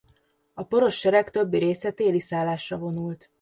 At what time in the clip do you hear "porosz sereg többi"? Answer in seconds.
0.63-1.57